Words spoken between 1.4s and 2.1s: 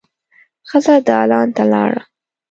ته لاړه.